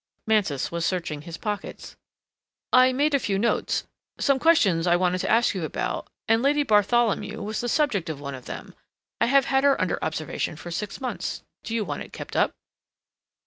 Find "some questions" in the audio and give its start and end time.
4.19-4.87